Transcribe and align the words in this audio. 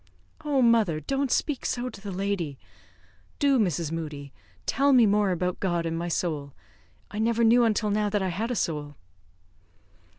"Oh, 0.43 0.63
mother, 0.63 0.99
don't 0.99 1.29
speak 1.29 1.63
so 1.63 1.87
to 1.87 2.01
the 2.01 2.11
lady! 2.11 2.57
Do 3.37 3.59
Mrs. 3.59 3.91
Moodie, 3.91 4.33
tell 4.65 4.93
me 4.93 5.05
more 5.05 5.29
about 5.29 5.59
God 5.59 5.85
and 5.85 5.95
my 5.95 6.07
soul. 6.07 6.53
I 7.11 7.19
never 7.19 7.43
knew 7.43 7.65
until 7.65 7.91
now 7.91 8.09
that 8.09 8.23
I 8.23 8.29
had 8.29 8.49
a 8.49 8.55
soul." 8.55 8.95